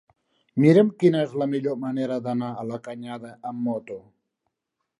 [0.61, 3.99] Mira'm quina és la millor manera d'anar a la Canyada amb moto.